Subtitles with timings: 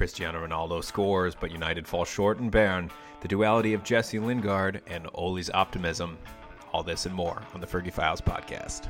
[0.00, 2.90] Cristiano Ronaldo scores, but United falls short in Bern.
[3.20, 6.16] The duality of Jesse Lingard and Ole's optimism.
[6.72, 8.86] All this and more on the Fergie Files podcast.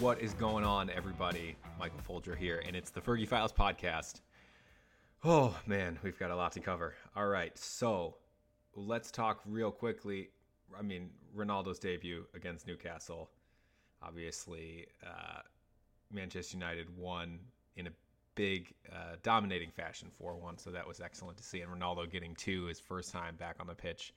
[0.00, 1.56] What is going on, everybody?
[1.78, 4.20] Michael Folger here, and it's the Fergie Files podcast.
[5.26, 6.92] Oh man, we've got a lot to cover.
[7.16, 8.16] All right, so
[8.76, 10.28] let's talk real quickly.
[10.78, 13.30] I mean, Ronaldo's debut against Newcastle.
[14.02, 15.40] Obviously, uh,
[16.12, 17.38] Manchester United won
[17.76, 17.90] in a
[18.34, 21.62] big, uh, dominating fashion 4 1, so that was excellent to see.
[21.62, 24.12] And Ronaldo getting two, his first time back on the pitch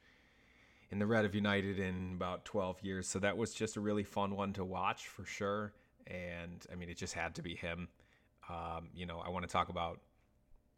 [0.92, 3.08] in the red of United in about 12 years.
[3.08, 5.72] So that was just a really fun one to watch for sure.
[6.06, 7.88] And I mean, it just had to be him.
[8.50, 10.02] Um, you know, I want to talk about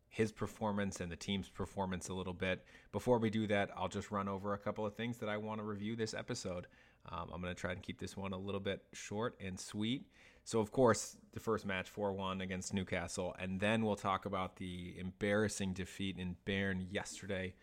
[0.10, 2.66] his performance and the team's performance a little bit.
[2.92, 5.60] Before we do that, I'll just run over a couple of things that I want
[5.60, 6.68] to review this episode.
[7.08, 10.06] Um, I'm going to try and keep this one a little bit short and sweet.
[10.44, 13.36] So, of course, the first match 4 1 against Newcastle.
[13.40, 17.54] And then we'll talk about the embarrassing defeat in Bern yesterday.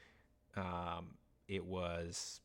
[0.56, 1.16] Um,
[1.48, 2.40] it was,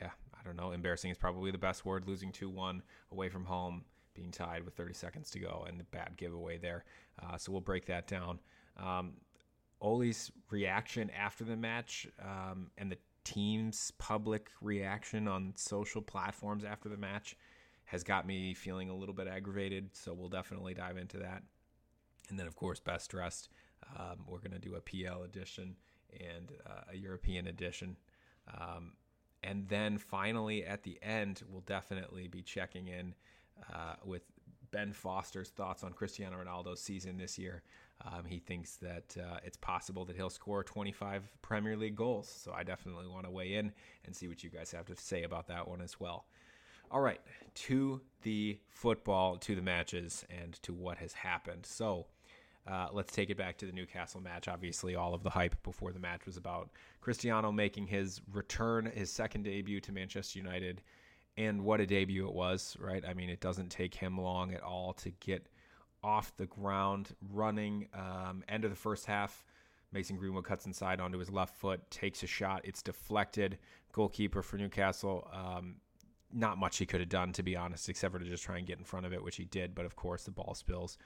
[0.00, 0.72] yeah, I don't know.
[0.72, 2.08] Embarrassing is probably the best word.
[2.08, 5.84] Losing 2 1 away from home, being tied with 30 seconds to go, and the
[5.84, 6.84] bad giveaway there.
[7.22, 8.38] Uh, so, we'll break that down.
[8.76, 9.14] Um,
[9.80, 16.88] Ole's reaction after the match um, and the team's public reaction on social platforms after
[16.88, 17.36] the match
[17.84, 19.90] has got me feeling a little bit aggravated.
[19.92, 21.42] So we'll definitely dive into that.
[22.30, 23.48] And then, of course, best dressed.
[23.98, 25.76] Um, we're going to do a PL edition
[26.18, 27.96] and uh, a European edition.
[28.58, 28.92] Um,
[29.42, 33.14] and then finally, at the end, we'll definitely be checking in
[33.72, 34.22] uh, with
[34.72, 37.62] Ben Foster's thoughts on Cristiano Ronaldo's season this year.
[38.04, 42.28] Um, he thinks that uh, it's possible that he'll score 25 Premier League goals.
[42.28, 43.72] So I definitely want to weigh in
[44.04, 46.24] and see what you guys have to say about that one as well.
[46.90, 47.20] All right,
[47.54, 51.64] to the football, to the matches, and to what has happened.
[51.64, 52.06] So
[52.66, 54.46] uh, let's take it back to the Newcastle match.
[54.46, 59.10] Obviously, all of the hype before the match was about Cristiano making his return, his
[59.10, 60.82] second debut to Manchester United.
[61.36, 63.02] And what a debut it was, right?
[63.06, 65.46] I mean, it doesn't take him long at all to get
[66.02, 67.88] off the ground, running.
[67.94, 69.44] Um, end of the first half,
[69.92, 72.62] Mason Greenwood cuts inside onto his left foot, takes a shot.
[72.64, 73.58] It's deflected.
[73.92, 75.28] Goalkeeper for Newcastle.
[75.32, 75.76] Um,
[76.32, 78.66] not much he could have done, to be honest, except for to just try and
[78.66, 79.74] get in front of it, which he did.
[79.74, 80.98] But of course, the ball spills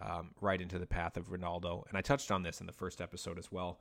[0.00, 1.84] um, right into the path of Ronaldo.
[1.88, 3.80] And I touched on this in the first episode as well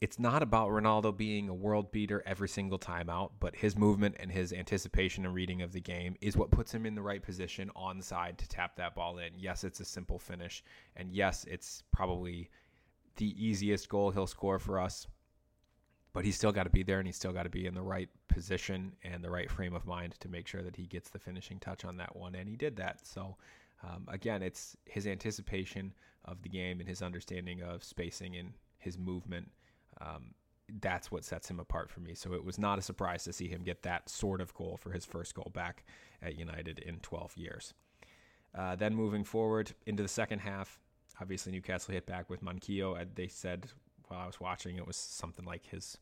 [0.00, 4.16] it's not about Ronaldo being a world beater every single time out, but his movement
[4.18, 7.22] and his anticipation and reading of the game is what puts him in the right
[7.22, 9.32] position on side to tap that ball in.
[9.36, 10.62] Yes, it's a simple finish,
[10.96, 12.50] and yes, it's probably
[13.16, 15.06] the easiest goal he'll score for us.
[16.12, 17.82] But he's still got to be there and he's still got to be in the
[17.82, 21.18] right position and the right frame of mind to make sure that he gets the
[21.18, 22.36] finishing touch on that one.
[22.36, 23.04] And he did that.
[23.04, 23.36] So,
[23.82, 25.92] um, again, it's his anticipation
[26.24, 29.50] of the game and his understanding of spacing and his movement
[30.00, 30.34] um,
[30.80, 32.14] that's what sets him apart for me.
[32.14, 34.92] So it was not a surprise to see him get that sort of goal for
[34.92, 35.84] his first goal back
[36.22, 37.74] at United in 12 years.
[38.54, 40.78] Uh, then moving forward into the second half,
[41.20, 43.04] obviously Newcastle hit back with Manquillo.
[43.14, 43.66] They said
[44.08, 45.98] while I was watching, it was something like his.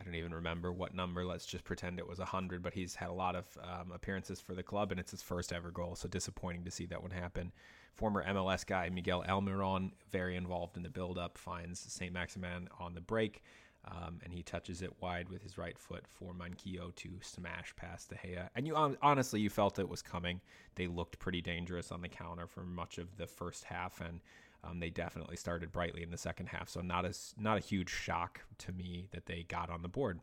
[0.00, 1.26] I don't even remember what number.
[1.26, 4.54] Let's just pretend it was 100, but he's had a lot of um, appearances for
[4.54, 5.94] the club, and it's his first ever goal.
[5.94, 7.52] So disappointing to see that one happen
[7.94, 12.12] former MLS guy Miguel Almiron, very involved in the build-up, finds St.
[12.12, 13.42] Maximin on the break,
[13.84, 18.10] um, and he touches it wide with his right foot for Manquillo to smash past
[18.10, 18.48] De Gea.
[18.54, 20.40] And you honestly, you felt it was coming.
[20.74, 24.20] They looked pretty dangerous on the counter for much of the first half, and
[24.64, 26.68] um, they definitely started brightly in the second half.
[26.68, 30.20] So not as not a huge shock to me that they got on the board.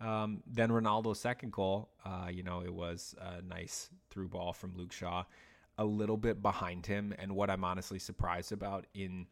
[0.00, 4.76] Um, then Ronaldo's second goal, uh, you know, it was a nice through ball from
[4.76, 5.24] Luke Shaw
[5.78, 9.26] a little bit behind him and what I'm honestly surprised about in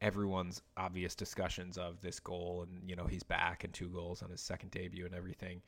[0.00, 4.30] everyone's obvious discussions of this goal and you know he's back and two goals on
[4.30, 5.62] his second debut and everything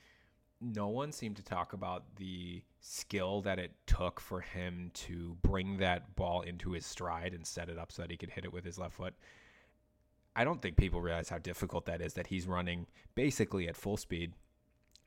[0.60, 5.78] no one seemed to talk about the skill that it took for him to bring
[5.78, 8.52] that ball into his stride and set it up so that he could hit it
[8.52, 9.14] with his left foot.
[10.34, 13.96] I don't think people realize how difficult that is that he's running basically at full
[13.96, 14.32] speed.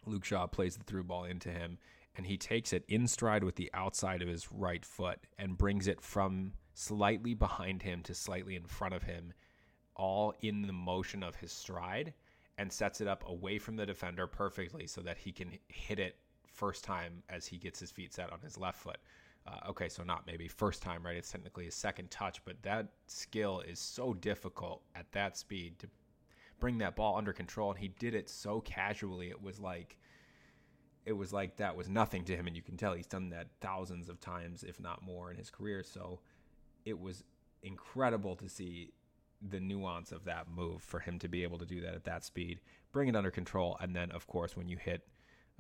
[0.06, 1.78] Luke Shaw plays the through ball into him
[2.16, 5.88] and he takes it in stride with the outside of his right foot and brings
[5.88, 9.34] it from slightly behind him to slightly in front of him,
[9.96, 12.14] all in the motion of his stride,
[12.60, 16.18] and sets it up away from the defender perfectly so that he can hit it
[16.46, 18.98] first time as he gets his feet set on his left foot.
[19.48, 21.16] Uh, okay, so not maybe first time, right?
[21.16, 25.88] It's technically a second touch, but that skill is so difficult at that speed to
[26.60, 29.30] bring that ball under control, and he did it so casually.
[29.30, 29.98] It was like
[31.06, 33.48] it was like that was nothing to him, and you can tell he's done that
[33.62, 35.82] thousands of times, if not more, in his career.
[35.82, 36.20] So
[36.84, 37.24] it was
[37.64, 38.92] incredible to see
[39.42, 42.24] the nuance of that move for him to be able to do that at that
[42.24, 42.60] speed,
[42.92, 45.08] bring it under control, and then of course when you hit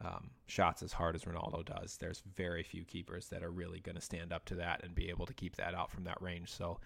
[0.03, 3.95] um, shots as hard as Ronaldo does, there's very few keepers that are really going
[3.95, 6.51] to stand up to that and be able to keep that out from that range.
[6.51, 6.79] So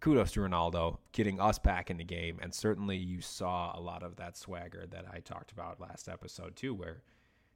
[0.00, 4.02] kudos to Ronaldo getting us back in the game, and certainly you saw a lot
[4.02, 7.02] of that swagger that I talked about last episode too, where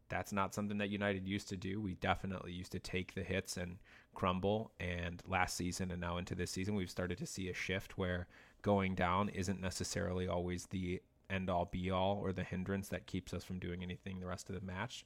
[0.08, 1.80] that's not something that United used to do.
[1.80, 3.78] We definitely used to take the hits and
[4.14, 4.72] crumble.
[4.78, 8.26] And last season and now into this season, we've started to see a shift where
[8.62, 13.34] going down isn't necessarily always the end all be all or the hindrance that keeps
[13.34, 15.04] us from doing anything the rest of the match.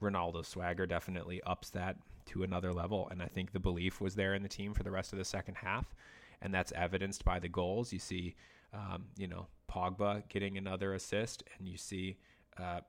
[0.00, 1.96] Ronaldo's swagger definitely ups that
[2.26, 3.08] to another level.
[3.10, 5.24] And I think the belief was there in the team for the rest of the
[5.24, 5.94] second half.
[6.40, 7.92] And that's evidenced by the goals.
[7.92, 8.36] You see,
[8.72, 12.16] um, you know, Pogba getting another assist, and you see
[12.58, 12.80] uh,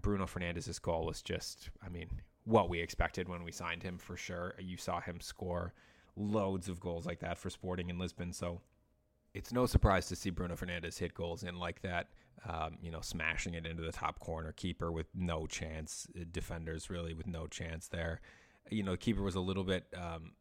[0.00, 2.08] Bruno Fernandes's goal was just, I mean,
[2.44, 4.54] what we expected when we signed him for sure.
[4.58, 5.74] You saw him score
[6.16, 8.32] loads of goals like that for Sporting in Lisbon.
[8.32, 8.60] So
[9.34, 12.08] it's no surprise to see Bruno Fernandes hit goals in like that.
[12.48, 16.88] Um, you know, smashing it into the top corner, keeper with no chance, uh, defenders
[16.88, 18.20] really with no chance there.
[18.70, 20.32] You know, keeper was a little bit um,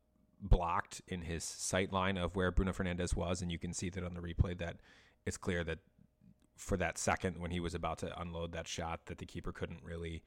[0.41, 4.03] blocked in his sight line of where Bruno Fernandes was, and you can see that
[4.03, 4.77] on the replay that
[5.25, 5.79] it's clear that
[6.55, 9.83] for that second when he was about to unload that shot, that the keeper couldn't
[9.83, 10.23] really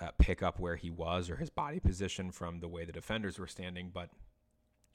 [0.00, 3.38] uh, pick up where he was or his body position from the way the defenders
[3.38, 3.90] were standing.
[3.92, 4.10] But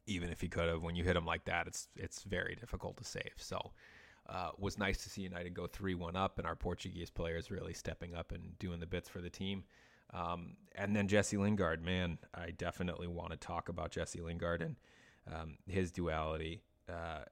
[0.05, 2.97] even if he could have, when you hit him like that, it's it's very difficult
[2.97, 3.33] to save.
[3.37, 3.71] So.
[4.25, 7.73] Uh, was nice to see United go 3 1 up and our Portuguese players really
[7.73, 9.65] stepping up and doing the bits for the team.
[10.13, 14.77] Um, and then Jesse Lingard, man, I definitely want to talk about Jesse Lingard and
[15.29, 17.23] um, his duality uh,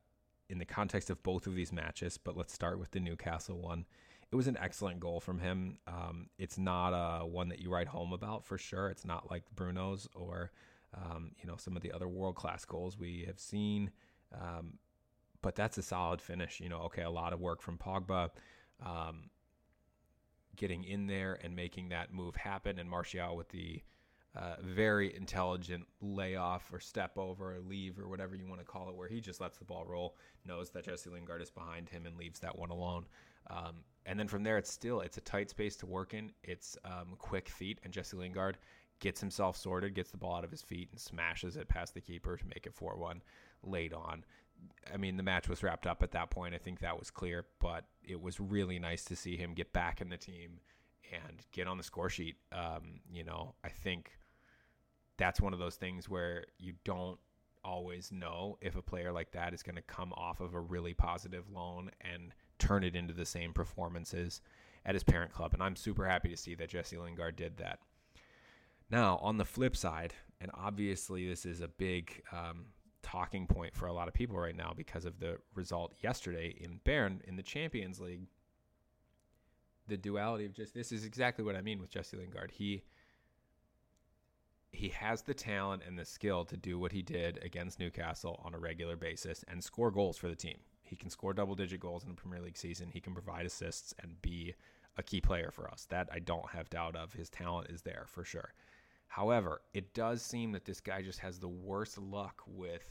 [0.49, 2.17] in the context of both of these matches.
[2.17, 3.85] But let's start with the Newcastle one
[4.31, 5.77] it was an excellent goal from him.
[5.87, 8.89] Um, it's not a one that you write home about for sure.
[8.89, 10.51] It's not like Bruno's or
[10.93, 13.91] um, you know some of the other world class goals we have seen.
[14.33, 14.77] Um,
[15.41, 16.59] but that's a solid finish.
[16.59, 18.29] You know, okay, a lot of work from Pogba,
[18.85, 19.29] um,
[20.55, 23.81] getting in there and making that move happen, and Martial with the
[24.35, 28.87] uh, very intelligent layoff or step over or leave or whatever you want to call
[28.89, 30.15] it, where he just lets the ball roll,
[30.45, 33.05] knows that Jesse Lingard is behind him, and leaves that one alone.
[33.49, 36.31] Um, and then from there, it's still it's a tight space to work in.
[36.43, 38.57] It's um, quick feet, and Jesse Lingard
[39.01, 41.99] gets himself sorted, gets the ball out of his feet, and smashes it past the
[41.99, 43.21] keeper to make it four one
[43.63, 44.23] late on.
[44.93, 46.55] I mean, the match was wrapped up at that point.
[46.55, 49.99] I think that was clear, but it was really nice to see him get back
[49.99, 50.59] in the team
[51.11, 52.35] and get on the score sheet.
[52.53, 54.11] Um, you know, I think
[55.17, 57.19] that's one of those things where you don't
[57.63, 60.93] always know if a player like that is going to come off of a really
[60.93, 64.41] positive loan and turn it into the same performances
[64.85, 65.53] at his parent club.
[65.53, 67.79] And I'm super happy to see that Jesse Lingard did that.
[68.91, 72.65] Now, on the flip side, and obviously this is a big um,
[73.01, 76.79] talking point for a lot of people right now because of the result yesterday in
[76.83, 78.27] Bern in the Champions League.
[79.87, 82.51] The duality of just this is exactly what I mean with Jesse Lingard.
[82.51, 82.83] He
[84.71, 88.53] he has the talent and the skill to do what he did against Newcastle on
[88.53, 90.57] a regular basis and score goals for the team.
[90.81, 92.89] He can score double digit goals in a Premier League season.
[92.89, 94.53] He can provide assists and be
[94.97, 95.87] a key player for us.
[95.89, 97.13] That I don't have doubt of.
[97.13, 98.53] His talent is there for sure.
[99.11, 102.89] However, it does seem that this guy just has the worst luck with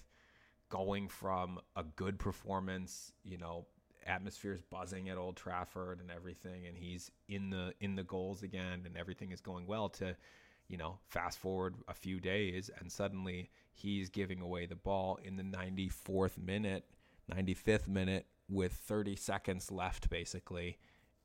[0.68, 3.64] going from a good performance, you know,
[4.06, 8.82] atmosphere's buzzing at Old Trafford and everything and he's in the in the goals again
[8.84, 10.14] and everything is going well to
[10.68, 15.36] you know, fast forward a few days and suddenly he's giving away the ball in
[15.36, 16.84] the 94th minute
[17.34, 20.78] 95th minute with 30 seconds left, basically.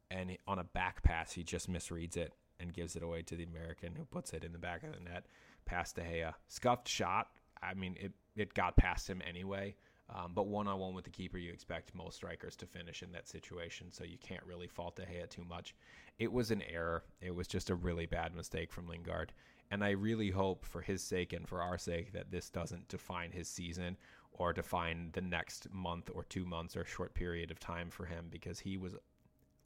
[0.10, 3.44] And on a back pass, he just misreads it and gives it away to the
[3.44, 5.26] American who puts it in the back of the net
[5.66, 6.34] past De Gea.
[6.48, 7.28] Scuffed shot.
[7.62, 9.76] I mean, it, it got past him anyway.
[10.14, 13.12] Um, but one on one with the keeper, you expect most strikers to finish in
[13.14, 15.74] that situation, so you can't really fault De Gea too much.
[16.20, 17.04] It was an error.
[17.22, 19.34] It was just a really bad mistake from Lingard.
[19.72, 23.32] And I really hope, for his sake and for our sake, that this doesn't define
[23.32, 23.98] his season
[24.32, 28.28] or define the next month or two months or short period of time for him
[28.30, 28.94] because he was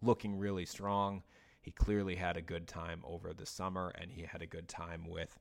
[0.02, 1.22] looking really strong.
[1.62, 5.08] He clearly had a good time over the summer and he had a good time
[5.08, 5.38] with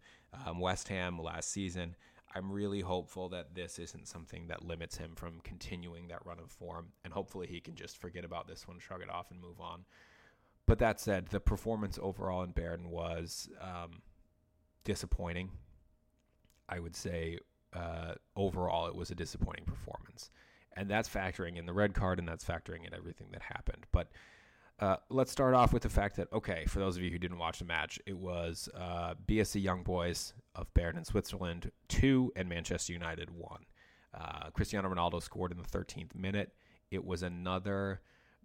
[0.46, 1.96] um, West Ham last season.
[2.34, 6.50] I'm really hopeful that this isn't something that limits him from continuing that run of
[6.50, 9.60] form, and hopefully he can just forget about this one, shrug it off, and move
[9.60, 9.84] on.
[10.66, 14.02] But that said, the performance overall in Bern was um,
[14.84, 15.50] disappointing.
[16.68, 17.38] I would say
[17.72, 20.30] uh, overall it was a disappointing performance.
[20.76, 23.86] And that's factoring in the red card and that's factoring in everything that happened.
[23.90, 24.08] But
[24.80, 27.38] uh, let's start off with the fact that, okay, for those of you who didn't
[27.38, 32.48] watch the match, it was uh, BSC Young Boys of Bern in Switzerland 2 and
[32.48, 33.60] Manchester United 1.
[34.14, 36.52] Uh, Cristiano Ronaldo scored in the 13th minute.
[36.90, 38.00] It was another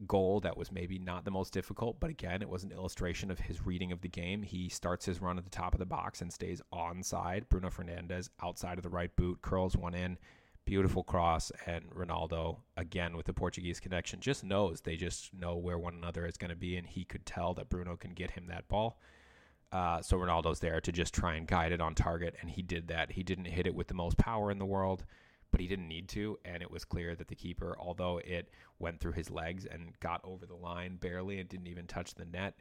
[0.07, 3.39] goal that was maybe not the most difficult, but again, it was an illustration of
[3.39, 4.41] his reading of the game.
[4.41, 7.47] He starts his run at the top of the box and stays onside.
[7.47, 10.17] Bruno Fernandes outside of the right boot curls one in.
[10.65, 15.77] Beautiful cross, and Ronaldo again with the Portuguese connection just knows they just know where
[15.77, 18.47] one another is going to be, and he could tell that Bruno can get him
[18.47, 18.97] that ball.
[19.73, 22.87] Uh, so Ronaldo's there to just try and guide it on target, and he did
[22.87, 23.11] that.
[23.11, 25.03] He didn't hit it with the most power in the world,
[25.51, 26.39] but he didn't need to.
[26.45, 30.21] And it was clear that the keeper, although it went through his legs and got
[30.23, 32.59] over the line barely and didn't even touch the net,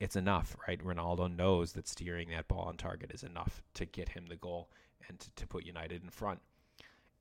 [0.00, 0.84] it's enough, right?
[0.84, 4.68] Ronaldo knows that steering that ball on target is enough to get him the goal
[5.08, 6.40] and to, to put United in front.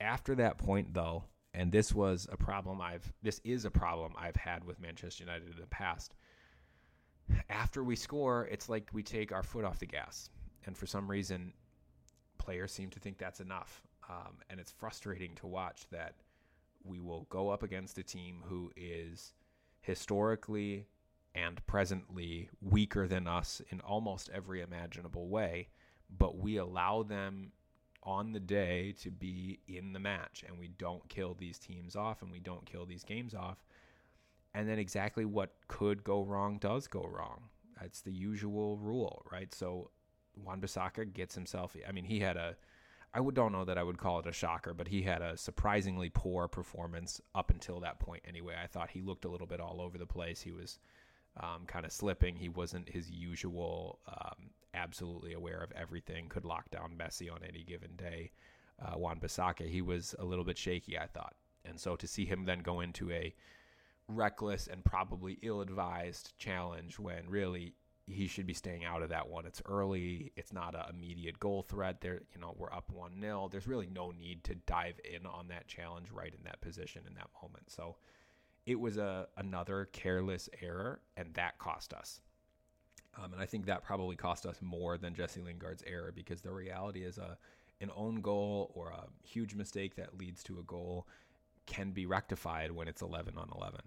[0.02, 4.36] After that point, though, and this was a problem I've, this is a problem I've
[4.36, 6.16] had with Manchester United in the past.
[7.50, 10.30] After we score, it's like we take our foot off the gas.
[10.66, 11.54] And for some reason,
[12.40, 13.84] players seem to think that's enough.
[14.10, 16.16] Um, and it's frustrating to watch that
[16.84, 19.34] we will go up against a team who is
[19.82, 20.88] historically
[21.36, 25.70] and presently weaker than us in almost every imaginable way,
[26.18, 27.52] but we allow them
[28.04, 32.22] on the day to be in the match and we don't kill these teams off
[32.22, 33.64] and we don't kill these games off.
[34.54, 37.44] And then exactly what could go wrong does go wrong.
[37.80, 39.54] That's the usual rule, right?
[39.54, 39.92] So
[40.36, 42.56] Wan Bissaka gets himself I mean, he had a
[43.14, 45.36] I would don't know that I would call it a shocker, but he had a
[45.36, 48.24] surprisingly poor performance up until that point.
[48.26, 50.42] Anyway, I thought he looked a little bit all over the place.
[50.42, 50.80] He was
[51.40, 52.36] um, kind of slipping.
[52.36, 56.28] He wasn't his usual, um, absolutely aware of everything.
[56.30, 58.32] Could lock down Messi on any given day.
[58.84, 61.36] Uh, Wan Bissaka, he was a little bit shaky, I thought,
[61.66, 63.34] and so to see him then go into a
[64.08, 67.76] reckless and probably ill-advised challenge when really
[68.08, 69.46] he should be staying out of that one.
[69.46, 70.32] It's early.
[70.36, 72.02] It's not an immediate goal threat.
[72.02, 75.48] There, you know, we're up one 0 There's really no need to dive in on
[75.50, 77.70] that challenge right in that position in that moment.
[77.70, 77.96] So
[78.72, 82.22] it was a another careless error, and that cost us.
[83.18, 86.52] Um, and I think that probably cost us more than Jesse Lingard's error because the
[86.52, 87.38] reality is a
[87.82, 91.08] an own goal or a huge mistake that leads to a goal
[91.66, 93.82] can be rectified when it's 11 on 11.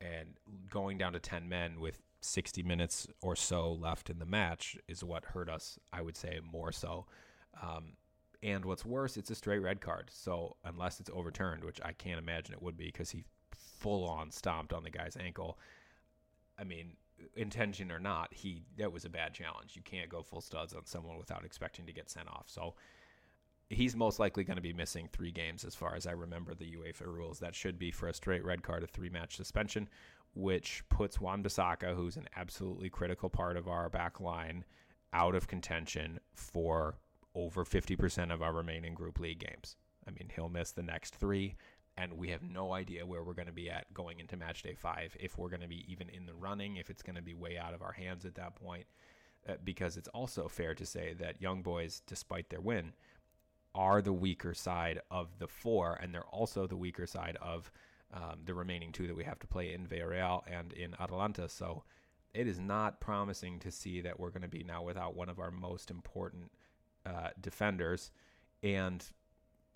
[0.00, 0.34] And
[0.70, 5.02] going down to 10 men with 60 minutes or so left in the match is
[5.02, 7.06] what hurt us, I would say, more so.
[7.62, 7.94] Um,
[8.42, 10.10] and what's worse, it's a straight red card.
[10.12, 13.24] So unless it's overturned, which I can't imagine it would be because he
[13.80, 15.58] full on stomped on the guy's ankle.
[16.58, 16.92] I mean,
[17.36, 19.74] intention or not, he that was a bad challenge.
[19.74, 22.44] You can't go full studs on someone without expecting to get sent off.
[22.46, 22.74] So
[23.68, 26.76] he's most likely going to be missing three games as far as I remember the
[26.76, 27.38] UEFA rules.
[27.38, 29.88] That should be for a straight red card, a three match suspension,
[30.34, 34.64] which puts Wan Bissaka, who's an absolutely critical part of our back line,
[35.12, 36.96] out of contention for
[37.34, 39.76] over 50% of our remaining group league games.
[40.06, 41.56] I mean, he'll miss the next three,
[41.96, 44.74] and we have no idea where we're going to be at going into match day
[44.74, 47.34] five, if we're going to be even in the running, if it's going to be
[47.34, 48.86] way out of our hands at that point.
[49.48, 52.92] Uh, because it's also fair to say that Young Boys, despite their win,
[53.74, 57.70] are the weaker side of the four, and they're also the weaker side of
[58.12, 61.48] um, the remaining two that we have to play in Villarreal and in Atalanta.
[61.48, 61.84] So
[62.34, 65.38] it is not promising to see that we're going to be now without one of
[65.38, 66.50] our most important
[67.06, 68.10] uh, defenders.
[68.62, 69.04] And,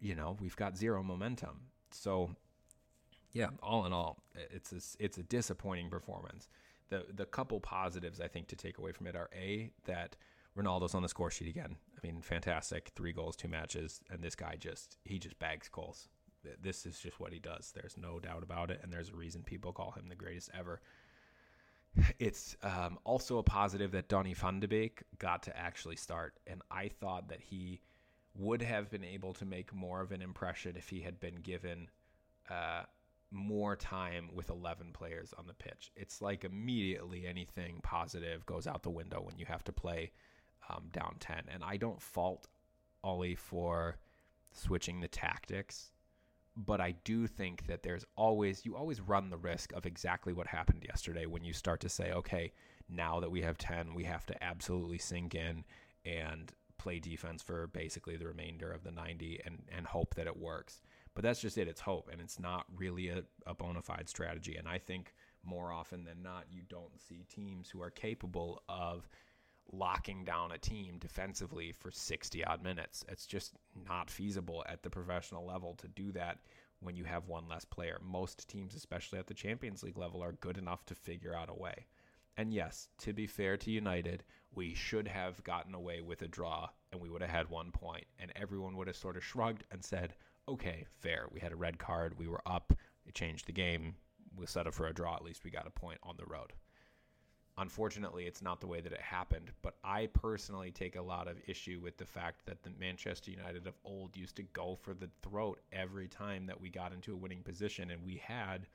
[0.00, 1.60] you know, we've got zero momentum.
[1.94, 2.30] So,
[3.32, 6.48] yeah, all in all, it's a, it's a disappointing performance.
[6.90, 10.16] The, the couple positives I think to take away from it are A, that
[10.56, 11.76] Ronaldo's on the score sheet again.
[11.96, 12.92] I mean, fantastic.
[12.94, 14.00] Three goals, two matches.
[14.10, 16.08] And this guy just, he just bags goals
[16.62, 17.72] this is just what he does.
[17.74, 20.80] There's no doubt about it, and there's a reason people call him the greatest ever.
[22.18, 26.60] It's um, also a positive that Donny van de Beek got to actually start, and
[26.70, 27.80] I thought that he
[28.36, 31.88] would have been able to make more of an impression if he had been given
[32.50, 32.82] uh,
[33.30, 35.92] more time with 11 players on the pitch.
[35.96, 40.12] It's like immediately anything positive goes out the window when you have to play
[40.68, 42.48] um, down 10, and I don't fault
[43.02, 43.98] Ole for
[44.52, 45.92] switching the tactics
[46.56, 50.46] but I do think that there's always you always run the risk of exactly what
[50.46, 52.52] happened yesterday when you start to say, okay,
[52.88, 55.64] now that we have 10, we have to absolutely sink in
[56.04, 56.52] and
[56.84, 60.82] play defense for basically the remainder of the 90 and and hope that it works.
[61.14, 64.56] But that's just it, it's hope and it's not really a, a bona fide strategy
[64.56, 69.08] and I think more often than not you don't see teams who are capable of
[69.72, 73.04] locking down a team defensively for 60 odd minutes.
[73.08, 73.54] It's just
[73.88, 76.38] not feasible at the professional level to do that
[76.80, 77.98] when you have one less player.
[78.02, 81.54] Most teams, especially at the Champions League level, are good enough to figure out a
[81.54, 81.86] way.
[82.36, 84.24] And yes, to be fair to United,
[84.54, 88.04] we should have gotten away with a draw and we would have had one point,
[88.20, 90.14] and everyone would have sort of shrugged and said,
[90.48, 91.26] okay, fair.
[91.32, 92.16] We had a red card.
[92.18, 92.72] We were up.
[93.04, 93.96] It changed the game.
[94.36, 95.16] We set up for a draw.
[95.16, 96.52] At least we got a point on the road.
[97.56, 101.40] Unfortunately, it's not the way that it happened, but I personally take a lot of
[101.46, 105.10] issue with the fact that the Manchester United of old used to go for the
[105.22, 107.90] throat every time that we got into a winning position.
[107.90, 108.66] And we had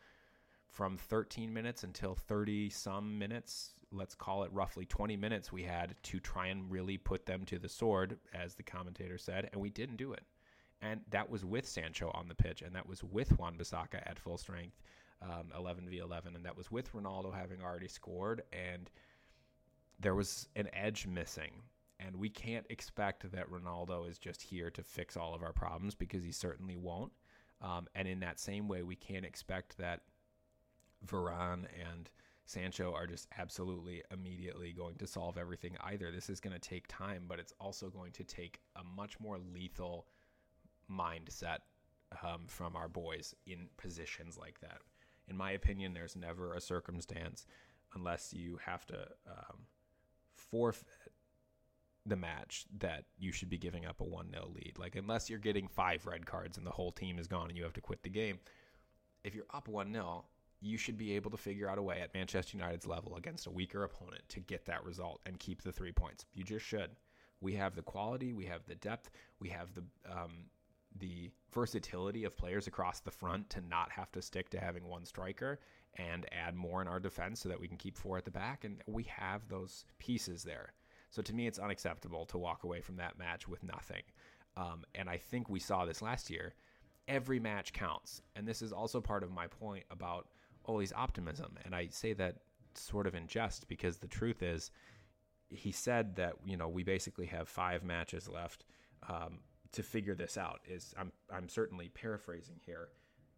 [0.69, 5.95] from 13 minutes until 30 some minutes, let's call it roughly 20 minutes, we had
[6.03, 9.69] to try and really put them to the sword, as the commentator said, and we
[9.69, 10.23] didn't do it.
[10.81, 14.19] And that was with Sancho on the pitch, and that was with Wan Bissaka at
[14.19, 14.79] full strength
[15.21, 18.89] um, 11 v 11, and that was with Ronaldo having already scored, and
[19.99, 21.51] there was an edge missing.
[21.99, 25.95] And we can't expect that Ronaldo is just here to fix all of our problems
[25.95, 27.11] because he certainly won't.
[27.61, 30.03] Um, and in that same way, we can't expect that
[31.05, 32.09] Varane and
[32.45, 36.11] Sancho are just absolutely immediately going to solve everything either.
[36.11, 39.37] This is going to take time, but it's also going to take a much more
[39.37, 40.07] lethal
[40.91, 41.59] mindset
[42.23, 44.79] um, from our boys in positions like that
[45.29, 47.45] in my opinion, there's never a circumstance
[47.93, 49.65] unless you have to um,
[50.35, 50.87] forfeit
[52.05, 54.73] the match that you should be giving up a 1 0 lead.
[54.79, 57.63] Like, unless you're getting five red cards and the whole team is gone and you
[57.63, 58.39] have to quit the game,
[59.23, 60.25] if you're up 1 0,
[60.61, 63.51] you should be able to figure out a way at Manchester United's level against a
[63.51, 66.25] weaker opponent to get that result and keep the three points.
[66.33, 66.91] You just should.
[67.41, 70.45] We have the quality, we have the depth, we have the um,
[70.97, 75.05] the versatility of players across the front to not have to stick to having one
[75.05, 75.59] striker
[75.95, 78.63] and add more in our defense so that we can keep four at the back.
[78.63, 80.73] And we have those pieces there.
[81.11, 84.03] So to me, it's unacceptable to walk away from that match with nothing.
[84.57, 86.53] Um, and I think we saw this last year.
[87.07, 88.21] Every match counts.
[88.35, 90.27] And this is also part of my point about
[90.65, 91.57] Ole's optimism.
[91.65, 92.37] And I say that
[92.75, 94.71] sort of in jest because the truth is,
[95.49, 98.65] he said that, you know, we basically have five matches left.
[99.07, 99.39] Um,
[99.71, 102.89] to figure this out is I'm I'm certainly paraphrasing here,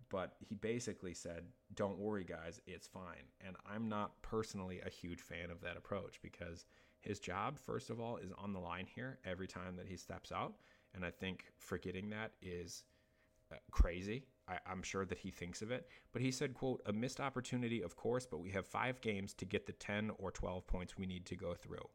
[0.09, 1.43] but he basically said,
[1.75, 6.21] "Don't worry, guys, it's fine." And I'm not personally a huge fan of that approach
[6.21, 6.65] because
[7.01, 10.31] his job, first of all, is on the line here every time that he steps
[10.31, 10.53] out,
[10.93, 12.83] and I think forgetting that is
[13.71, 14.25] crazy.
[14.47, 17.81] I, I'm sure that he thinks of it, but he said, "quote A missed opportunity,
[17.81, 21.05] of course, but we have five games to get the 10 or 12 points we
[21.05, 21.87] need to go through."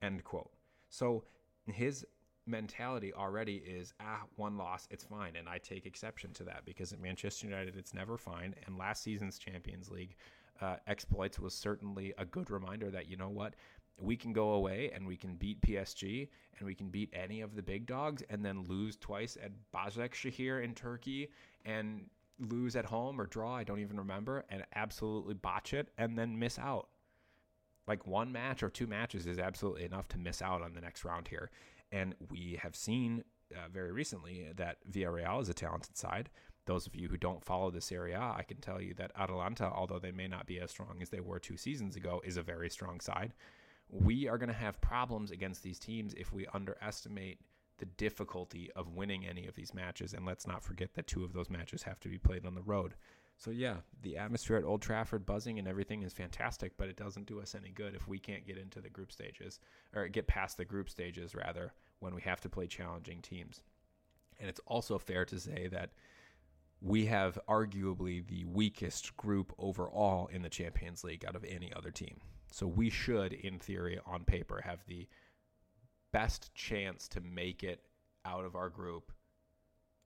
[0.00, 0.50] End quote.
[0.88, 1.24] So
[1.66, 2.04] his
[2.46, 6.92] mentality already is ah one loss it's fine and i take exception to that because
[6.92, 10.16] at manchester united it's never fine and last season's champions league
[10.60, 13.54] uh, exploits was certainly a good reminder that you know what
[14.00, 16.28] we can go away and we can beat PSG
[16.58, 20.62] and we can beat any of the big dogs and then lose twice at Başakşehir
[20.62, 21.28] in Turkey
[21.64, 22.06] and
[22.38, 26.38] lose at home or draw, I don't even remember, and absolutely botch it and then
[26.38, 26.88] miss out.
[27.86, 31.04] Like one match or two matches is absolutely enough to miss out on the next
[31.04, 31.50] round here.
[31.90, 36.30] And we have seen uh, very recently that Villarreal is a talented side.
[36.64, 39.98] Those of you who don't follow this area, I can tell you that Atalanta, although
[39.98, 42.70] they may not be as strong as they were two seasons ago, is a very
[42.70, 43.32] strong side.
[43.92, 47.38] We are going to have problems against these teams if we underestimate
[47.78, 50.14] the difficulty of winning any of these matches.
[50.14, 52.62] And let's not forget that two of those matches have to be played on the
[52.62, 52.94] road.
[53.36, 57.26] So yeah, the atmosphere at Old Trafford buzzing and everything is fantastic, but it doesn't
[57.26, 59.58] do us any good if we can't get into the group stages
[59.94, 63.60] or get past the group stages rather when we have to play challenging teams.
[64.40, 65.90] And it's also fair to say that
[66.80, 71.90] we have arguably the weakest group overall in the Champions League out of any other
[71.90, 72.20] team.
[72.52, 75.08] So we should in theory on paper have the
[76.12, 77.86] best chance to make it
[78.24, 79.12] out of our group.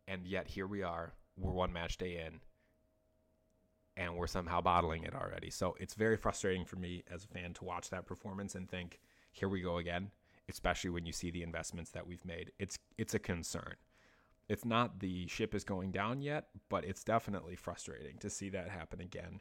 [0.09, 2.41] And yet here we are, we're one match day in
[3.97, 5.51] and we're somehow bottling it already.
[5.51, 9.01] So it's very frustrating for me as a fan to watch that performance and think,
[9.33, 10.11] here we go again,
[10.49, 12.53] especially when you see the investments that we've made.
[12.59, 13.75] It's it's a concern.
[14.49, 18.69] It's not the ship is going down yet, but it's definitely frustrating to see that
[18.69, 19.41] happen again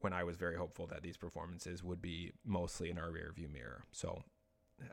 [0.00, 3.84] when I was very hopeful that these performances would be mostly in our rearview mirror.
[3.92, 4.22] So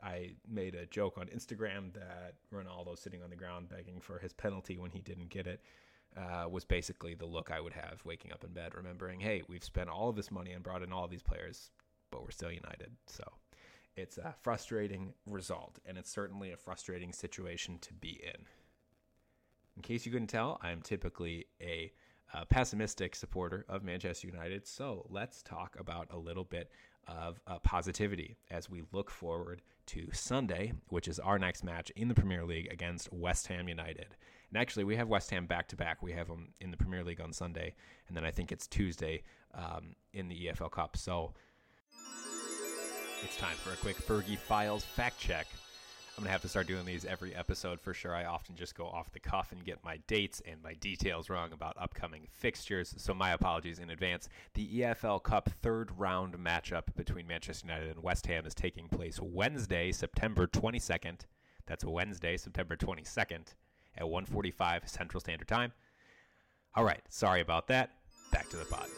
[0.02, 4.32] I made a joke on Instagram that Ronaldo sitting on the ground begging for his
[4.32, 5.62] penalty when he didn't get it
[6.16, 9.64] uh, was basically the look I would have waking up in bed, remembering, hey, we've
[9.64, 11.70] spent all of this money and brought in all these players,
[12.10, 12.92] but we're still united.
[13.06, 13.24] So
[13.96, 18.42] it's a frustrating result, and it's certainly a frustrating situation to be in.
[19.76, 21.92] In case you couldn't tell, I'm typically a
[22.34, 24.66] a pessimistic supporter of Manchester United.
[24.66, 26.70] So let's talk about a little bit
[27.06, 32.08] of uh, positivity as we look forward to Sunday, which is our next match in
[32.08, 34.16] the Premier League against West Ham United.
[34.50, 36.02] And actually, we have West Ham back to back.
[36.02, 37.74] We have them in the Premier League on Sunday,
[38.08, 39.22] and then I think it's Tuesday
[39.54, 40.96] um, in the EFL Cup.
[40.96, 41.32] So
[43.22, 45.46] it's time for a quick Fergie Files fact check.
[46.18, 48.12] I'm gonna have to start doing these every episode for sure.
[48.12, 51.52] I often just go off the cuff and get my dates and my details wrong
[51.52, 54.28] about upcoming fixtures, so my apologies in advance.
[54.54, 59.20] The EFL Cup third round matchup between Manchester United and West Ham is taking place
[59.22, 61.20] Wednesday, September 22nd.
[61.66, 63.54] That's Wednesday, September 22nd
[63.96, 65.72] at 1:45 Central Standard Time.
[66.74, 67.92] All right, sorry about that.
[68.32, 68.88] Back to the pod.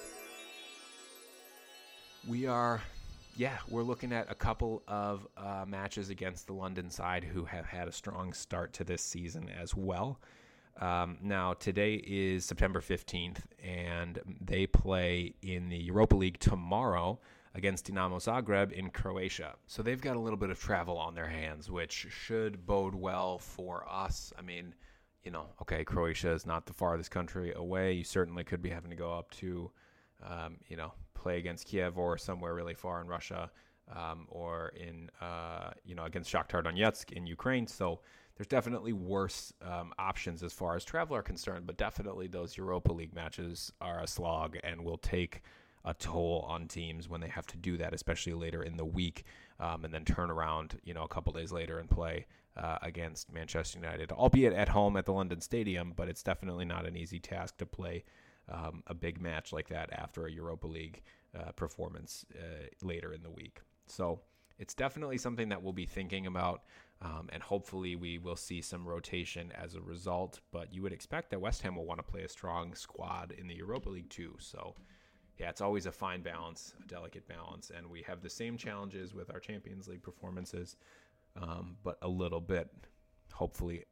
[2.27, 2.81] We are
[3.37, 7.67] yeah, we're looking at a couple of uh, matches against the London side who have
[7.67, 10.21] had a strong start to this season as well.
[10.81, 17.19] Um, now, today is September 15th, and they play in the Europa League tomorrow
[17.55, 19.55] against Dinamo Zagreb in Croatia.
[19.67, 23.39] So they've got a little bit of travel on their hands, which should bode well
[23.39, 24.33] for us.
[24.39, 24.75] I mean,
[25.25, 27.93] you know, okay, Croatia is not the farthest country away.
[27.93, 29.71] You certainly could be having to go up to,
[30.27, 33.51] um, you know, play against Kiev or somewhere really far in Russia,
[33.95, 37.67] um, or in uh, you know against Shakhtar Donetsk in Ukraine.
[37.67, 38.01] So
[38.37, 42.93] there's definitely worse um, options as far as travel are concerned, but definitely those Europa
[42.93, 45.43] League matches are a slog and will take
[45.85, 49.25] a toll on teams when they have to do that, especially later in the week,
[49.59, 53.33] um, and then turn around, you know, a couple days later and play uh, against
[53.33, 55.93] Manchester United, albeit at home at the London Stadium.
[55.95, 58.05] But it's definitely not an easy task to play
[58.51, 61.03] um, a big match like that after a Europa League
[61.39, 63.61] uh, performance uh, later in the week.
[63.87, 64.21] So
[64.59, 66.63] it's definitely something that we'll be thinking about,
[67.03, 70.41] um, and hopefully we will see some rotation as a result.
[70.53, 73.47] But you would expect that West Ham will want to play a strong squad in
[73.47, 74.37] the Europa League too.
[74.39, 74.75] So
[75.39, 79.15] yeah, it's always a fine balance, a delicate balance, and we have the same challenges
[79.15, 80.77] with our Champions League performances,
[81.41, 82.69] um, but a little bit,
[83.33, 83.85] hopefully,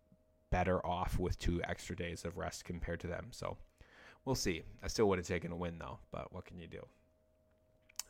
[0.51, 3.29] better off with two extra days of rest compared to them.
[3.31, 3.57] So
[4.29, 4.63] we'll see.
[4.83, 6.85] I still would have taken a win though, but what can you do?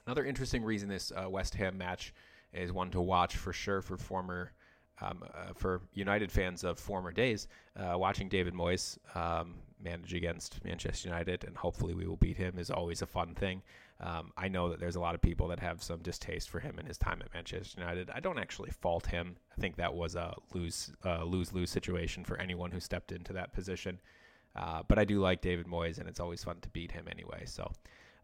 [0.05, 2.13] Another interesting reason this uh, West Ham match
[2.53, 4.53] is one to watch for sure for former.
[5.01, 10.65] Um, uh, for United fans of former days, uh, watching David Moyes um, manage against
[10.65, 13.63] Manchester United, and hopefully we will beat him, is always a fun thing.
[14.01, 16.81] Um, I know that there's a lot of people that have some distaste for him
[16.81, 18.11] and his time at Manchester United.
[18.11, 19.37] I don't actually fault him.
[19.57, 23.33] I think that was a lose uh, lose lose situation for anyone who stepped into
[23.35, 24.01] that position.
[24.57, 27.45] Uh, but I do like David Moyes, and it's always fun to beat him anyway.
[27.47, 27.73] So.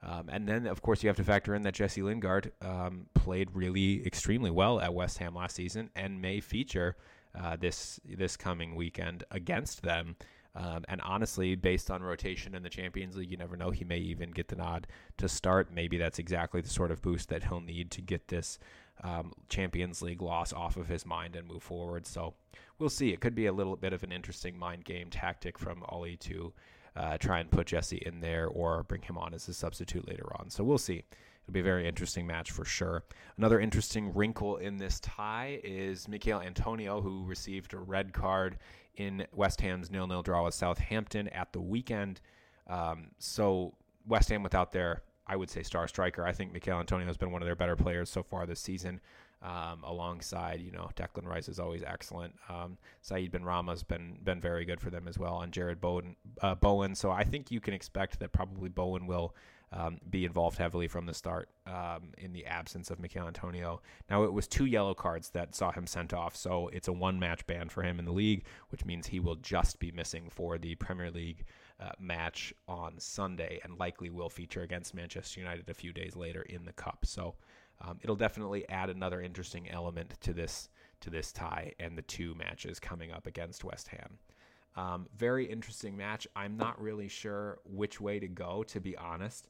[0.06, 3.48] Um, and then, of course, you have to factor in that Jesse Lingard um, played
[3.54, 6.96] really extremely well at West Ham last season and may feature
[7.34, 10.16] uh, this this coming weekend against them.
[10.56, 13.70] Um, and honestly, based on rotation in the Champions League, you never know.
[13.70, 15.72] He may even get the nod to start.
[15.72, 18.58] Maybe that's exactly the sort of boost that he'll need to get this
[19.02, 22.06] um, Champions League loss off of his mind and move forward.
[22.06, 22.34] So
[22.78, 23.12] we'll see.
[23.12, 26.52] It could be a little bit of an interesting mind game tactic from Ole to
[26.96, 30.26] uh, try and put Jesse in there or bring him on as a substitute later
[30.38, 30.48] on.
[30.48, 31.02] So we'll see.
[31.42, 33.04] It'll be a very interesting match for sure.
[33.36, 38.56] Another interesting wrinkle in this tie is Michail Antonio, who received a red card
[38.96, 42.20] in West Ham's nil-nil draw with Southampton at the weekend.
[42.66, 43.74] Um, so
[44.06, 46.26] West Ham without their, I would say, star striker.
[46.26, 49.00] I think Michail Antonio has been one of their better players so far this season.
[49.42, 52.34] Um, alongside, you know, Declan Rice is always excellent.
[52.48, 56.16] Um, Said Benrahma's been been very good for them as well, and Jarrod Bowen.
[56.40, 56.94] Uh, Bowen.
[56.94, 59.34] So I think you can expect that probably Bowen will
[59.74, 63.82] um, be involved heavily from the start um, in the absence of Michail Antonio.
[64.08, 67.18] Now, it was two yellow cards that saw him sent off, so it's a one
[67.18, 70.58] match ban for him in the league, which means he will just be missing for
[70.58, 71.44] the Premier League
[71.80, 76.42] uh, match on Sunday and likely will feature against Manchester United a few days later
[76.42, 77.04] in the Cup.
[77.04, 77.34] So
[77.80, 80.68] um, it'll definitely add another interesting element to this
[81.00, 84.18] to this tie and the two matches coming up against West Ham.
[84.76, 86.26] Um, very interesting match.
[86.34, 89.48] I'm not really sure which way to go, to be honest.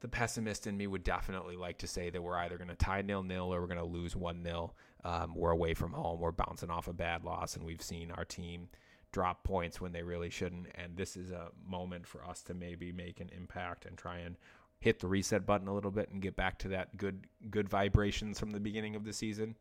[0.00, 3.02] The pessimist in me would definitely like to say that we're either going to tie
[3.02, 4.74] nil nil or we're going to lose 1 nil.
[5.04, 6.20] Um, we're away from home.
[6.20, 8.68] We're bouncing off a bad loss, and we've seen our team
[9.16, 10.66] drop points when they really shouldn't.
[10.74, 14.36] And this is a moment for us to maybe make an impact and try and
[14.78, 18.38] hit the reset button a little bit and get back to that good good vibrations
[18.38, 19.54] from the beginning of the season.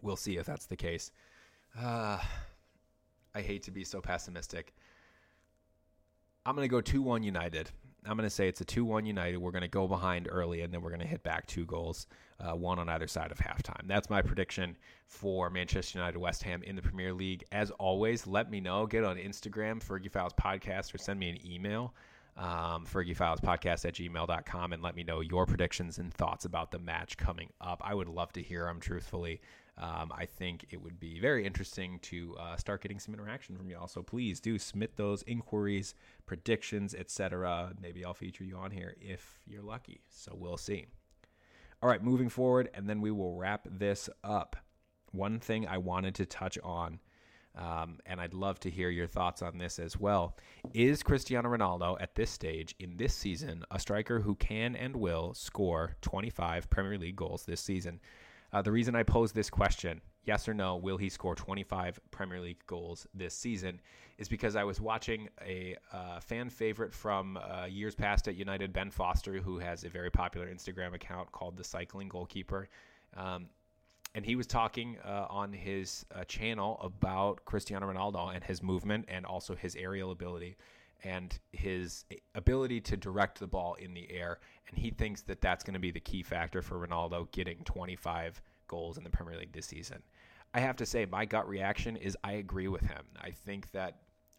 [0.00, 1.10] We'll see if that's the case.
[1.78, 2.18] Uh,
[3.34, 4.74] I hate to be so pessimistic.
[6.46, 7.68] I'm going to go 2 1 United.
[8.06, 9.36] I'm going to say it's a 2 1 United.
[9.36, 12.06] We're going to go behind early, and then we're going to hit back two goals,
[12.40, 13.86] uh, one on either side of halftime.
[13.86, 17.44] That's my prediction for Manchester United West Ham in the Premier League.
[17.52, 18.86] As always, let me know.
[18.86, 21.94] Get on Instagram, Fergie Files Podcast, or send me an email,
[22.36, 27.16] um, Podcast at gmail.com, and let me know your predictions and thoughts about the match
[27.16, 27.80] coming up.
[27.84, 29.40] I would love to hear them, truthfully
[29.78, 33.68] um, I think it would be very interesting to uh, start getting some interaction from
[33.68, 33.88] y'all.
[33.88, 35.94] So please do submit those inquiries,
[36.24, 37.72] predictions, etc.
[37.80, 40.00] Maybe I'll feature you on here if you're lucky.
[40.08, 40.86] So we'll see.
[41.82, 44.56] All right, moving forward, and then we will wrap this up.
[45.12, 47.00] One thing I wanted to touch on.
[47.56, 50.36] Um, and I'd love to hear your thoughts on this as well.
[50.74, 55.32] Is Cristiano Ronaldo at this stage in this season a striker who can and will
[55.32, 58.00] score 25 Premier League goals this season?
[58.52, 62.40] Uh, the reason I pose this question, yes or no, will he score 25 Premier
[62.40, 63.80] League goals this season,
[64.18, 68.72] is because I was watching a uh, fan favorite from uh, years past at United,
[68.72, 72.68] Ben Foster, who has a very popular Instagram account called The Cycling Goalkeeper.
[73.16, 73.46] Um,
[74.14, 79.04] and he was talking uh, on his uh, channel about Cristiano Ronaldo and his movement
[79.08, 80.56] and also his aerial ability
[81.04, 84.38] and his ability to direct the ball in the air.
[84.68, 88.40] And he thinks that that's going to be the key factor for Ronaldo getting 25
[88.68, 90.02] goals in the Premier League this season.
[90.56, 93.04] I have to say, my gut reaction is I agree with him.
[93.20, 93.98] I think that,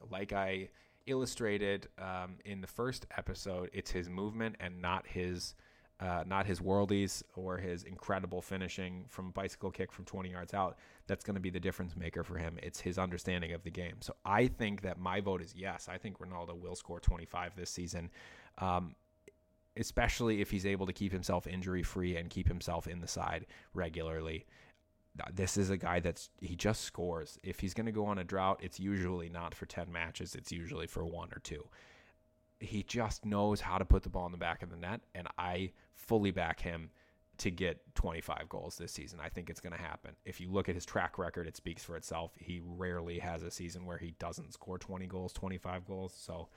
[0.10, 0.70] like I
[1.06, 5.54] illustrated um, in the first episode, it's his movement and not his
[6.00, 10.78] uh, not his worldies or his incredible finishing from bicycle kick from 20 yards out.
[11.06, 12.58] That's going to be the difference maker for him.
[12.64, 13.98] It's his understanding of the game.
[14.00, 15.88] So I think that my vote is yes.
[15.88, 18.10] I think Ronaldo will score 25 this season,
[18.60, 18.96] um,
[19.76, 23.46] especially if he's able to keep himself injury free and keep himself in the side
[23.74, 24.46] regularly.
[25.34, 27.40] This is a guy that's he just scores.
[27.44, 30.52] If he's going to go on a drought, it's usually not for 10 matches, it's
[30.52, 31.68] usually for one or two
[32.60, 35.28] he just knows how to put the ball in the back of the net, and
[35.38, 36.90] I fully back him
[37.40, 39.20] to get 25 goals this season.
[39.24, 40.16] I think it's going to happen.
[40.26, 42.32] If you look at his track record, it speaks for itself.
[42.36, 46.16] He rarely has a season where he doesn't score 20 goals, 25 goals.
[46.18, 46.48] So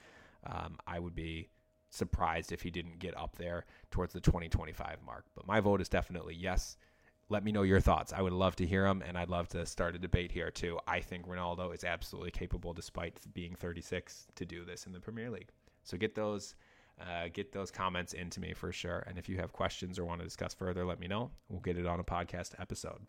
[0.43, 1.49] um, I would be
[1.91, 5.25] surprised if he didn't get up there towards the 2025 mark.
[5.35, 6.77] But my vote is definitely yes.
[7.31, 8.11] Let me know your thoughts.
[8.11, 10.77] I would love to hear them, and I'd love to start a debate here too.
[10.85, 15.29] I think Ronaldo is absolutely capable, despite being 36, to do this in the Premier
[15.29, 15.47] League.
[15.83, 16.55] So get those
[16.99, 19.05] uh, get those comments into me for sure.
[19.07, 21.31] And if you have questions or want to discuss further, let me know.
[21.47, 22.99] We'll get it on a podcast episode.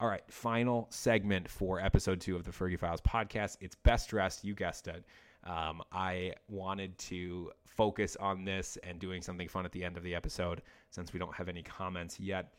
[0.00, 3.58] All right, final segment for episode two of the Fergie Files podcast.
[3.60, 4.42] It's best dressed.
[4.42, 5.04] You guessed it.
[5.44, 10.02] Um, I wanted to focus on this and doing something fun at the end of
[10.02, 12.52] the episode since we don't have any comments yet.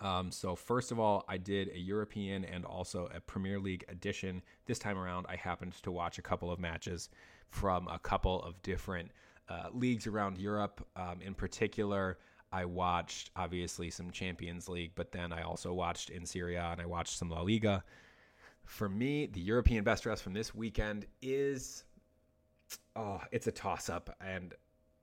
[0.00, 4.42] Um, so, first of all, I did a European and also a Premier League edition.
[4.66, 7.08] This time around, I happened to watch a couple of matches
[7.48, 9.10] from a couple of different
[9.48, 10.86] uh, leagues around Europe.
[10.96, 12.18] Um, in particular,
[12.52, 16.80] I watched obviously some Champions League, but then I also watched in Serie A and
[16.80, 17.82] I watched some La Liga.
[18.64, 21.84] For me, the European best dress from this weekend is
[22.96, 24.54] oh, it's a toss up and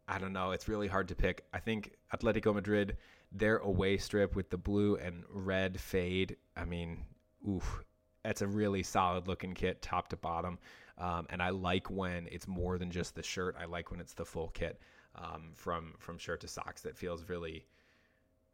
[0.08, 1.46] I don't know, it's really hard to pick.
[1.54, 2.98] I think Atletico Madrid,
[3.32, 7.06] their away strip with the blue and red fade, I mean,
[7.48, 7.84] oof,
[8.24, 10.58] that's a really solid looking kit top to bottom.
[10.98, 13.56] Um, and I like when it's more than just the shirt.
[13.60, 14.82] I like when it's the full kit
[15.16, 16.82] um, from from shirt to socks.
[16.82, 17.66] That feels really,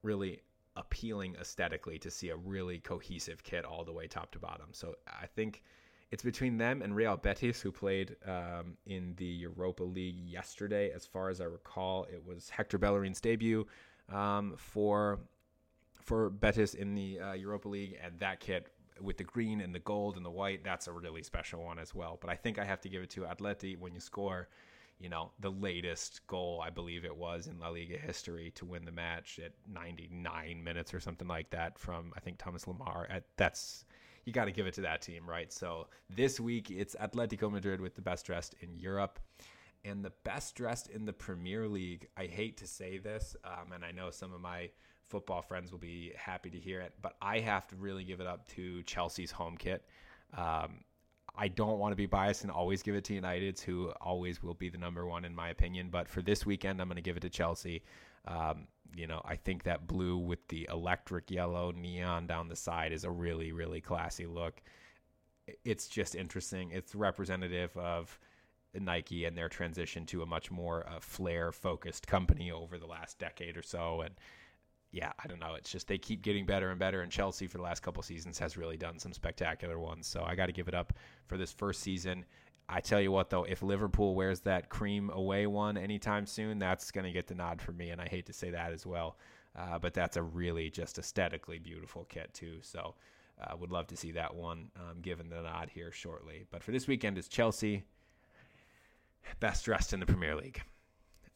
[0.04, 0.42] really
[0.76, 4.68] appealing aesthetically to see a really cohesive kit all the way top to bottom.
[4.74, 5.64] So I think
[6.12, 10.92] it's between them and Real Betis, who played um, in the Europa League yesterday.
[10.92, 13.66] As far as I recall, it was Hector Bellerin's debut
[14.12, 15.20] um, for
[16.02, 19.80] for Betis in the uh, Europa League, and that kit with the green and the
[19.80, 22.18] gold and the white, that's a really special one as well.
[22.22, 24.48] But I think I have to give it to Atleti when you score,
[25.00, 28.86] you know, the latest goal, I believe it was in La Liga history to win
[28.86, 33.08] the match at 99 minutes or something like that from, I think, Thomas Lemar.
[33.10, 33.86] At, that's,
[34.24, 35.52] you got to give it to that team, right?
[35.52, 39.20] So this week it's Atletico Madrid with the best dressed in Europe.
[39.86, 43.86] And the best dressed in the Premier League, I hate to say this, um, and
[43.86, 44.72] I know some of my
[45.08, 46.94] football friends will be happy to hear it.
[47.02, 49.86] But I have to really give it up to Chelsea's home kit.
[50.36, 50.84] Um,
[51.38, 54.54] I don't want to be biased and always give it to United's, who always will
[54.54, 55.90] be the number one in my opinion.
[55.92, 57.84] But for this weekend, I'm going to give it to Chelsea.
[58.26, 62.92] Um, you know, I think that blue with the electric yellow neon down the side
[62.92, 64.62] is a really, really classy look.
[65.64, 66.72] It's just interesting.
[66.72, 68.18] It's representative of
[68.80, 73.20] Nike and their transition to a much more uh, flair focused company over the last
[73.20, 74.02] decade or so.
[74.02, 74.16] And
[74.92, 75.56] yeah, I don't know.
[75.56, 78.40] It's just they keep getting better and better, and Chelsea for the last couple seasons
[78.40, 80.08] has really done some spectacular ones.
[80.08, 80.94] So I got to give it up
[81.28, 82.26] for this first season.
[82.68, 86.92] I tell you what, though, if Liverpool wears that cream away one anytime soon, that's
[86.92, 87.90] going to get the nod for me.
[87.90, 89.18] And I hate to say that as well.
[89.58, 92.58] Uh, but that's a really just aesthetically beautiful kit, too.
[92.62, 92.96] So
[93.42, 96.46] uh, would love to see that one um, given the nod here shortly.
[96.50, 97.84] But for this weekend is Chelsea,
[99.40, 100.62] best dressed in the Premier League.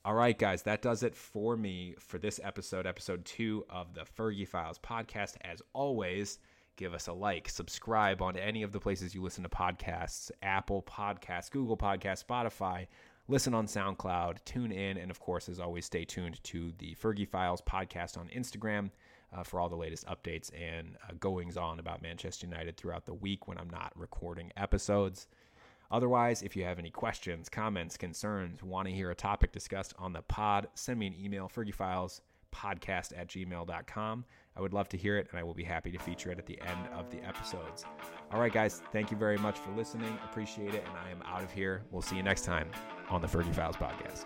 [0.06, 4.02] All right, guys, that does it for me for this episode, episode two of the
[4.02, 5.36] Fergie Files podcast.
[5.42, 6.40] As always,
[6.78, 10.84] give us a like, subscribe on any of the places you listen to podcasts Apple
[10.84, 12.88] Podcasts, Google Podcasts, Spotify.
[13.28, 17.28] Listen on SoundCloud, tune in, and of course, as always, stay tuned to the Fergie
[17.28, 18.90] Files podcast on Instagram
[19.34, 23.14] uh, for all the latest updates and uh, goings on about Manchester United throughout the
[23.14, 25.28] week when I'm not recording episodes.
[25.92, 30.14] Otherwise, if you have any questions, comments, concerns, want to hear a topic discussed on
[30.14, 34.26] the pod, send me an email, fergiefilespodcast at gmail.com.
[34.56, 36.46] I would love to hear it, and I will be happy to feature it at
[36.46, 37.86] the end of the episodes.
[38.32, 40.18] All right, guys, thank you very much for listening.
[40.24, 41.82] Appreciate it, and I am out of here.
[41.92, 42.70] We'll see you next time
[43.10, 44.26] on the Fergie Files podcast.